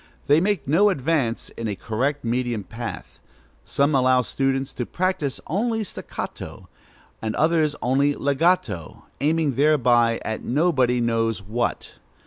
[0.25, 3.19] They make no advance in a correct medium path.
[3.63, 6.67] Some allow pupils to practise only staccato,
[7.21, 11.99] and others only legato, aiming thereby at nobody knows what.